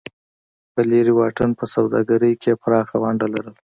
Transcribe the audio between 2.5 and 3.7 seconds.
یې پراخه ونډه لرله.